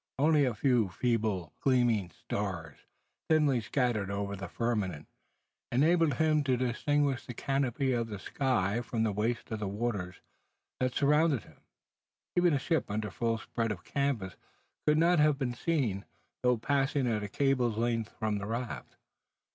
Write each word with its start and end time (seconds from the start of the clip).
Only 0.17 0.45
a 0.45 0.55
few 0.55 0.89
feebly 0.89 1.51
gleaming 1.59 2.09
stars, 2.09 2.79
thinly 3.29 3.61
scattered 3.61 4.09
over 4.09 4.35
the 4.35 4.47
firmament, 4.47 5.05
enabled 5.71 6.15
him 6.15 6.43
to 6.45 6.57
distinguish 6.57 7.23
the 7.23 7.35
canopy 7.35 7.93
of 7.93 8.07
the 8.07 8.17
sky 8.17 8.81
from 8.81 9.03
the 9.03 9.11
waste 9.11 9.51
of 9.51 9.61
waters 9.61 10.15
that 10.79 10.95
surrounded 10.95 11.43
him. 11.43 11.59
Even 12.35 12.55
a 12.55 12.57
ship 12.57 12.89
under 12.89 13.11
full 13.11 13.37
spread 13.37 13.71
of 13.71 13.83
canvas 13.83 14.33
could 14.87 14.97
not 14.97 15.19
have 15.19 15.37
been 15.37 15.53
seen, 15.53 16.03
though 16.41 16.57
passing 16.57 17.05
at 17.05 17.21
a 17.21 17.29
cable's 17.29 17.77
length 17.77 18.11
from 18.17 18.39
the 18.39 18.47
raft. 18.47 18.95